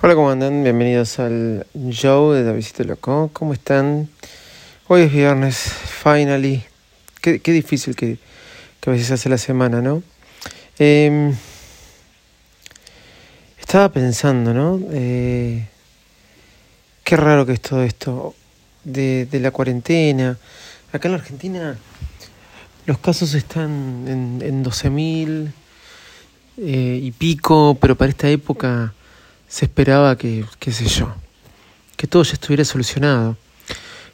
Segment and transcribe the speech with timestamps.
[0.00, 0.62] Hola, ¿cómo andan?
[0.62, 3.30] Bienvenidos al show de Davidito Loco.
[3.32, 4.08] ¿Cómo están?
[4.86, 6.62] Hoy es viernes, finally.
[7.20, 8.16] Qué, difícil que,
[8.80, 10.04] que, a veces hace la semana, ¿no?
[10.78, 11.34] Eh,
[13.58, 14.80] estaba pensando, ¿no?
[14.92, 15.66] Eh,
[17.02, 18.36] qué raro que es todo esto
[18.84, 20.38] de, de, la cuarentena.
[20.92, 21.76] Acá en la Argentina
[22.86, 25.50] los casos están en, en 12.000
[26.58, 28.94] eh, y pico, pero para esta época
[29.48, 31.12] se esperaba que, qué sé yo,
[31.96, 33.36] que todo ya estuviera solucionado.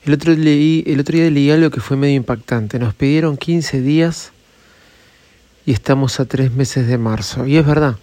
[0.04, 2.78] El otro, leí, el otro día leí algo que fue medio impactante.
[2.78, 4.32] Nos pidieron 15 días
[5.66, 7.46] y estamos a tres meses de marzo.
[7.46, 7.96] Y es verdad,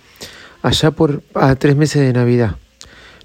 [0.62, 2.56] allá por a tres meses de Navidad.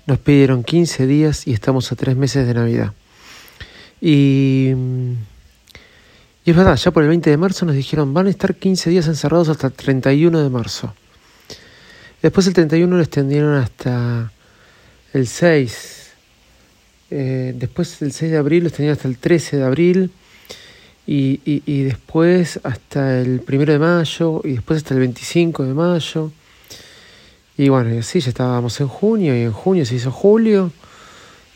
[0.06, 2.92] Nos pidieron 15 días y estamos a tres meses de Navidad.
[4.00, 4.72] Y,
[6.44, 9.08] es verdad, ya por el 20 de marzo nos dijeron van a estar 15 días
[9.08, 10.94] encerrados hasta el 31 de marzo.
[12.22, 14.32] Después el 31 lo extendieron hasta
[15.12, 16.10] el 6.
[17.10, 20.10] Eh, después el 6 de abril lo extendieron hasta el 13 de abril.
[21.06, 24.40] Y, y, y, después hasta el 1 de mayo.
[24.44, 26.32] Y después hasta el 25 de mayo.
[27.56, 29.36] Y bueno, y así ya estábamos en junio.
[29.36, 30.72] Y en junio se hizo julio.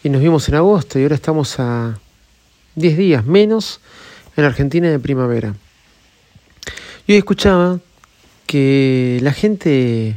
[0.05, 0.99] Y nos vimos en agosto.
[0.99, 1.99] Y ahora estamos a
[2.77, 3.81] 10 días menos
[4.37, 5.55] en Argentina de primavera.
[7.07, 7.81] Y hoy escuchaba
[8.47, 10.17] que la gente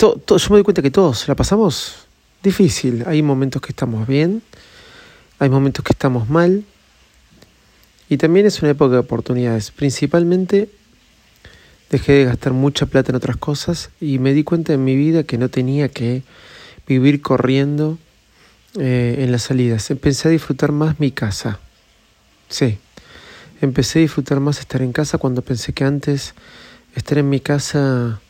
[0.00, 0.16] yo
[0.50, 2.06] me doy cuenta que todos la pasamos
[2.42, 3.04] difícil.
[3.06, 4.42] Hay momentos que estamos bien,
[5.38, 6.64] hay momentos que estamos mal.
[8.08, 9.70] Y también es una época de oportunidades.
[9.70, 10.70] Principalmente
[11.90, 15.24] dejé de gastar mucha plata en otras cosas y me di cuenta en mi vida
[15.24, 16.22] que no tenía que
[16.86, 17.98] vivir corriendo
[18.78, 19.90] eh, en las salidas.
[19.90, 21.60] Empecé a disfrutar más mi casa.
[22.48, 22.78] Sí,
[23.60, 26.34] empecé a disfrutar más estar en casa cuando pensé que antes
[26.96, 28.20] estar en mi casa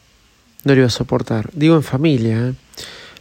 [0.65, 1.51] no lo iba a soportar.
[1.53, 2.49] Digo en familia.
[2.49, 2.55] ¿eh?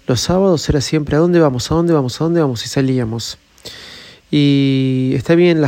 [0.07, 3.37] Los sábados era siempre a dónde vamos, a dónde vamos, a dónde vamos y salíamos.
[4.31, 5.61] Y está bien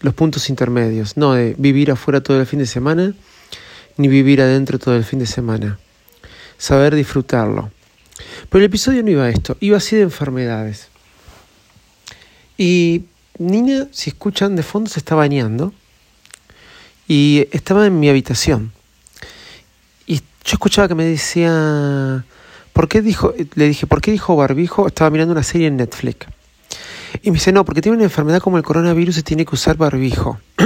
[0.00, 3.14] los puntos intermedios, no de vivir afuera todo el fin de semana,
[3.96, 5.78] ni vivir adentro todo el fin de semana.
[6.56, 7.70] Saber disfrutarlo.
[8.48, 10.88] Pero el episodio no iba a esto, iba así de enfermedades.
[12.56, 13.04] Y
[13.38, 15.72] Nina, si escuchan de fondo, se está bañando.
[17.06, 18.72] Y estaba en mi habitación.
[20.48, 22.24] Yo escuchaba que me decía,
[22.72, 23.34] ¿por qué dijo?
[23.54, 24.86] Le dije, ¿por qué dijo barbijo?
[24.86, 26.26] Estaba mirando una serie en Netflix.
[27.20, 29.76] Y me dice, no, porque tiene una enfermedad como el coronavirus y tiene que usar
[29.76, 30.40] barbijo.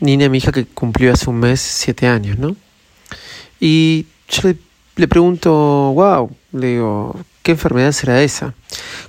[0.00, 2.56] Nina, mi hija que cumplió hace un mes siete años, ¿no?
[3.60, 4.56] Y yo le,
[4.96, 8.54] le pregunto, wow, le digo, ¿qué enfermedad será esa?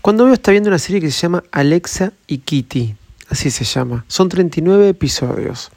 [0.01, 2.93] Cuando veo está viendo una serie que se llama Alexa y Kitty,
[3.29, 4.03] así se llama.
[4.09, 5.71] Son 39 episodios.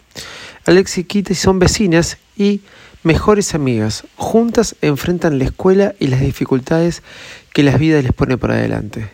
[0.64, 2.60] Alexa y Kitty son vecinas y
[3.02, 4.04] mejores amigas.
[4.16, 7.02] Juntas enfrentan la escuela y las dificultades
[7.52, 9.08] que las vidas les pone por adelante.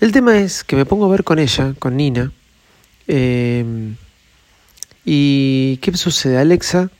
[0.00, 2.32] El tema es que me pongo a ver con ella, con Nina,
[3.06, 3.94] eh,
[5.04, 6.38] y ¿qué sucede?
[6.38, 6.90] Alexa,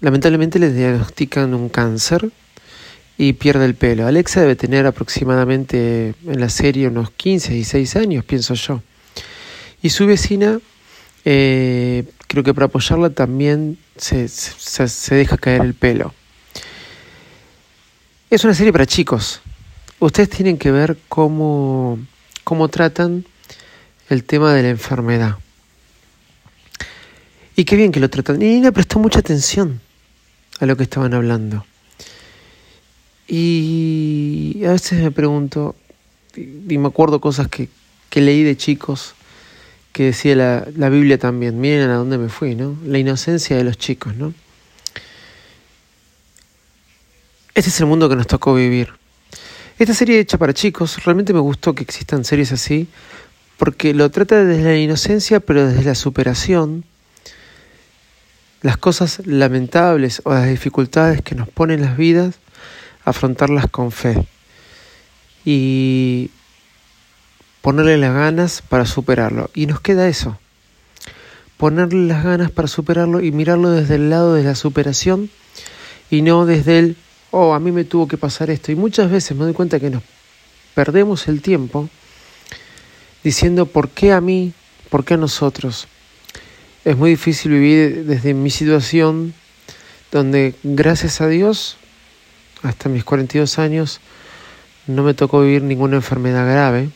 [0.00, 2.30] lamentablemente le diagnostican un cáncer
[3.18, 4.06] y pierde el pelo.
[4.06, 8.82] Alexa debe tener aproximadamente en la serie unos 15, 16 años, pienso yo.
[9.82, 10.58] Y su vecina
[11.28, 16.14] eh, creo que para apoyarla también se, se, deja caer el pelo.
[18.30, 19.40] Es una serie para chicos.
[19.98, 21.98] Ustedes tienen que ver cómo,
[22.44, 23.24] cómo tratan
[24.08, 25.36] el tema de la enfermedad.
[27.56, 28.40] Y qué bien que lo tratan.
[28.40, 29.80] Y Nina prestó mucha atención
[30.60, 31.66] a lo que estaban hablando.
[33.26, 35.74] Y a veces me pregunto,
[36.36, 37.68] y me acuerdo cosas que,
[38.10, 39.15] que leí de chicos,
[39.96, 42.76] que decía la, la, Biblia también, miren a dónde me fui, ¿no?
[42.84, 44.34] La inocencia de los chicos, ¿no?
[47.54, 48.92] Este es el mundo que nos tocó vivir.
[49.78, 52.88] Esta serie hecha para chicos, realmente me gustó que existan series así,
[53.56, 56.84] porque lo trata desde la inocencia, pero desde la superación,
[58.60, 62.34] las cosas lamentables o las dificultades que nos ponen las vidas,
[63.06, 64.26] afrontarlas con fe.
[65.46, 66.32] Y
[67.66, 69.50] ponerle las ganas para superarlo.
[69.52, 70.38] Y nos queda eso,
[71.56, 75.30] ponerle las ganas para superarlo y mirarlo desde el lado de la superación
[76.08, 76.96] y no desde el,
[77.32, 78.70] oh, a mí me tuvo que pasar esto.
[78.70, 80.04] Y muchas veces me doy cuenta que nos
[80.76, 81.88] perdemos el tiempo
[83.24, 84.52] diciendo, ¿por qué a mí?
[84.88, 85.88] ¿Por qué a nosotros?
[86.84, 89.34] Es muy difícil vivir desde mi situación
[90.12, 91.78] donde, gracias a Dios,
[92.62, 93.98] hasta mis 42 años,
[94.86, 96.90] no me tocó vivir ninguna enfermedad grave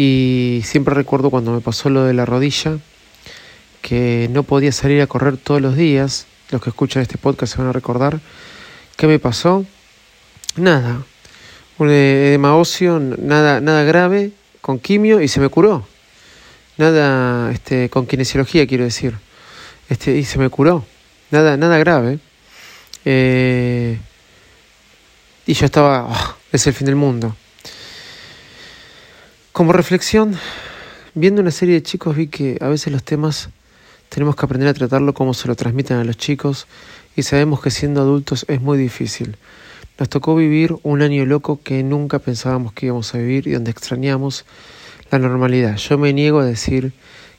[0.00, 2.78] y siempre recuerdo cuando me pasó lo de la rodilla,
[3.82, 6.28] que no podía salir a correr todos los días.
[6.52, 8.20] Los que escuchan este podcast se van a recordar
[8.96, 9.66] ¿Qué me pasó?
[10.54, 11.02] Nada.
[11.78, 14.30] Un edema óseo, nada, nada grave,
[14.60, 15.84] con quimio y se me curó.
[16.76, 19.16] Nada, este, con kinesiología quiero decir.
[19.88, 20.84] Este, y se me curó.
[21.32, 22.20] Nada, nada grave.
[23.04, 23.98] Eh,
[25.44, 27.34] y yo estaba, oh, es el fin del mundo.
[29.58, 30.38] Como reflexión,
[31.14, 33.48] viendo una serie de chicos vi que a veces los temas
[34.08, 36.68] tenemos que aprender a tratarlo como se lo transmiten a los chicos
[37.16, 39.36] y sabemos que siendo adultos es muy difícil.
[39.98, 43.72] Nos tocó vivir un año loco que nunca pensábamos que íbamos a vivir y donde
[43.72, 44.44] extrañamos
[45.10, 45.76] la normalidad.
[45.76, 46.92] Yo me niego a decir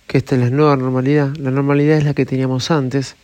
[0.06, 1.34] que esta es la nueva normalidad.
[1.38, 3.16] La normalidad es la que teníamos antes,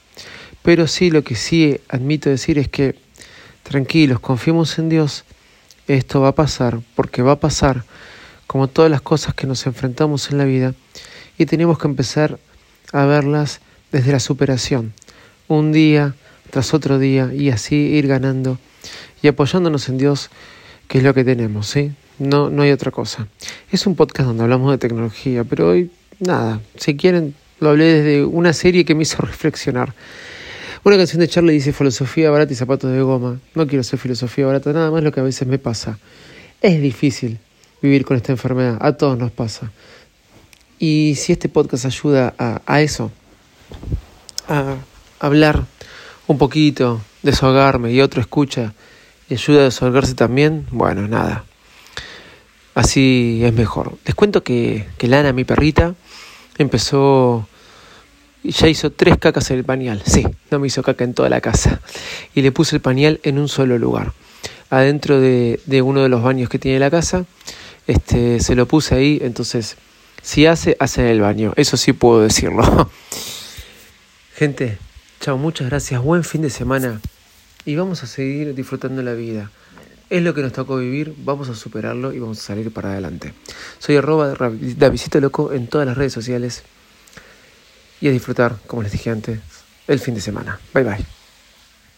[0.63, 2.95] pero sí lo que sí admito decir es que
[3.63, 5.25] tranquilos, confiemos en Dios.
[5.86, 7.83] Esto va a pasar porque va a pasar
[8.47, 10.74] como todas las cosas que nos enfrentamos en la vida
[11.38, 12.39] y tenemos que empezar
[12.92, 13.59] a verlas
[13.92, 14.94] desde la superación,
[15.47, 16.15] un día
[16.51, 18.57] tras otro día y así ir ganando
[19.21, 20.30] y apoyándonos en Dios,
[20.88, 21.92] que es lo que tenemos, ¿sí?
[22.19, 23.27] No, no hay otra cosa.
[23.71, 28.25] Es un podcast donde hablamos de tecnología, pero hoy nada, si quieren, lo hablé desde
[28.25, 29.94] una serie que me hizo reflexionar.
[30.83, 33.39] Una canción de Charlie dice filosofía barata y zapatos de goma.
[33.56, 35.97] No quiero ser filosofía barata, nada más lo que a veces me pasa.
[36.62, 37.39] Es difícil
[37.85, 39.71] vivir con esta enfermedad, a todos nos pasa.
[40.77, 43.11] Y si este podcast ayuda a, eso,
[44.47, 44.75] a
[45.19, 45.63] hablar
[46.27, 48.73] un poquito, desahogarme y otro escucha
[49.29, 51.45] y ayuda a desahogarse también, bueno, nada.
[52.73, 53.97] Así es mejor.
[54.05, 55.95] Les cuento que, que Lana, mi perrita,
[56.57, 57.47] empezó
[58.51, 60.01] ya hizo tres cacas en el pañal.
[60.05, 61.81] Sí, no me hizo caca en toda la casa.
[62.33, 64.13] Y le puse el pañal en un solo lugar.
[64.69, 67.25] Adentro de, de uno de los baños que tiene la casa.
[67.87, 69.77] Este, se lo puse ahí, entonces
[70.21, 71.53] si hace, hace en el baño.
[71.55, 72.89] Eso sí puedo decirlo.
[74.35, 74.77] Gente,
[75.19, 76.01] chao, muchas gracias.
[76.01, 76.99] Buen fin de semana.
[77.63, 79.51] Y vamos a seguir disfrutando la vida.
[80.09, 83.33] Es lo que nos tocó vivir, vamos a superarlo y vamos a salir para adelante.
[83.79, 84.35] Soy arroba
[84.77, 86.63] Davidito Loco en todas las redes sociales.
[88.01, 89.39] Y a disfrutar, como les dije antes,
[89.87, 90.59] el fin de semana.
[90.73, 91.25] Bye bye.